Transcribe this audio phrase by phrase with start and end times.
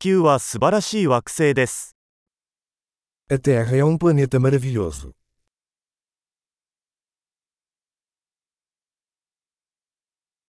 [0.00, 1.94] 球は素晴らしい惑星です。
[3.28, 5.12] A Terra é um planeta maravilhoso.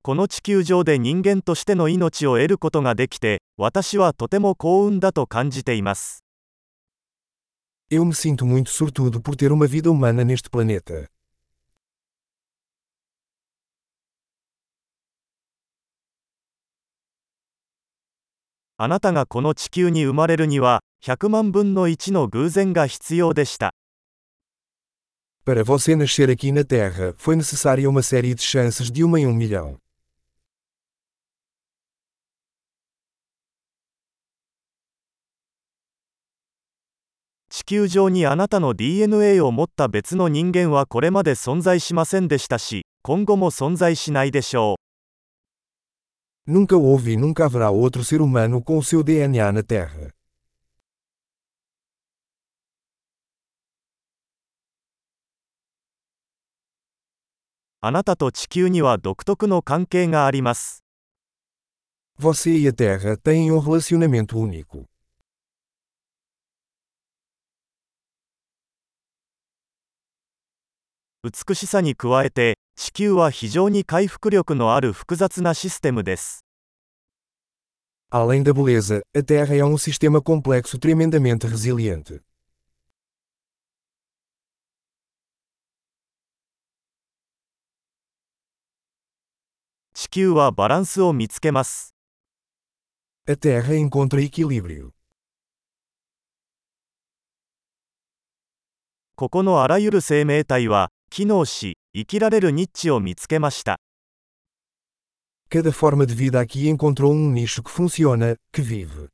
[0.03, 6.23] この地球上で人間としての命を得ることができて、私はとても幸運だと感じています。
[7.91, 11.07] Eu me sinto muito sortudo por ter uma vida humana neste planeta.
[18.83, 23.75] あなたがこの地球に生まれるには、100万分の1の偶然が必要でした。
[25.45, 29.35] Para você nascer aqui na Terra, foi necessária uma série de chances de uma em um
[29.35, 29.77] milhão.
[37.51, 44.80] 地球上にあなたの DNA を持った別の人間はこれまで存在しませんでしたし、今後も存在しないでしょう。
[46.50, 50.12] Nunca houve e nunca haverá outro ser humano com o seu DNA na Terra.
[57.80, 60.82] あなたと地球には独特の関係があります。
[62.18, 64.86] Você e a Terra têm um relacionamento único.
[71.22, 76.43] 美しさに加えて、 地球は非常に回復力のある複雑なシステムです。
[78.09, 82.23] Além da beleza, a Terra é um sistema complexo tremendamente resiliente.
[89.93, 91.93] 地球はバランスを見つけます。
[93.27, 94.89] A Terra encontra equilíbrio.
[99.15, 103.77] ここのあらゆる生命体は、機能し、生きられるニッチを見つけました。
[105.49, 109.09] Cada forma de vida aqui encontrou um nicho que funciona, que vive.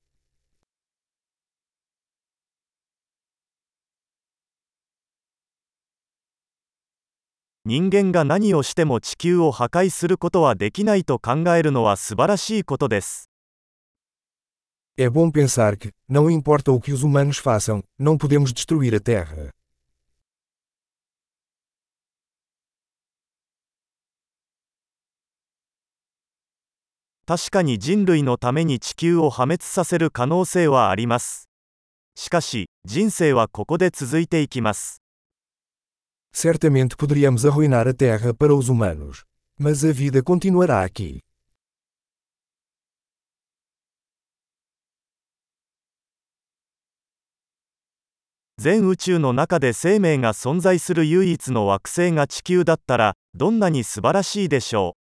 [7.65, 13.29] 人間が何をしても地球を破壊することはできないと考えるのは素晴らしいことです。
[14.95, 19.51] É bom pensar que, não importa o que os humanos façam, não podemos destruir a Terra.
[27.27, 31.49] 確かに人類のために地球を破滅させる可能性はあります。
[32.15, 35.01] しかし、人生はここで続いていきます。
[36.33, 39.25] Certamente poderíamos arruinar a Terra para os humanos.
[39.59, 41.19] Mas a vida continuará aqui.
[48.57, 54.96] 全宇宙の中で生命が存在する唯一の惑星が地球だったら、どんなに素晴らしいでしょう？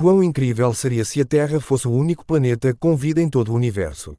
[0.00, 3.56] Quão incrível seria se a Terra fosse o único planeta com vida em todo o
[3.56, 4.16] universo.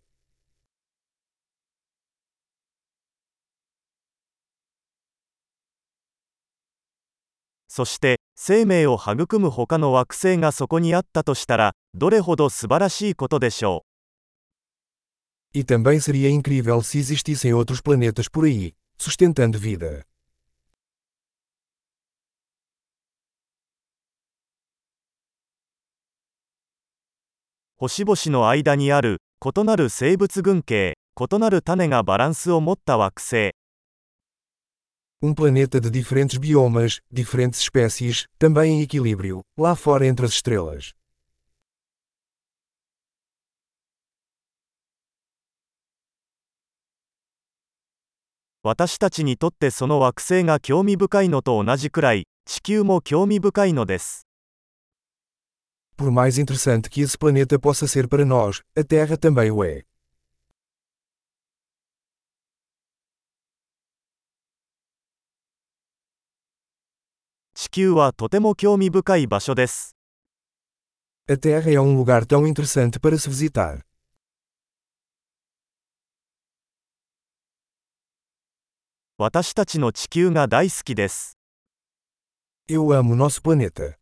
[15.53, 20.06] E também seria incrível se existissem outros planetas por aí, sustentando vida.
[27.81, 33.51] 星々の間にある異なる生物群系、異なる種がバランスを持った惑星。
[35.23, 40.94] Um planeta de diferentes biomas, diferentes espécies, também em equilíbrio, lá fora entre as estrelas.
[48.61, 54.28] 私たちにとってその惑星が興味深いのと同じくらい、地球も興味深いのです。
[55.99, 59.83] Por mais interessante que esse planeta possa ser para nós, a Terra também o é.
[67.53, 69.97] 地球はとても興味深い場所です。
[71.27, 73.85] A Terra é um lugar tão interessante para se visitar.
[79.17, 81.37] 私たちの地球が大好きです。
[82.69, 83.98] Eu amo nosso planeta.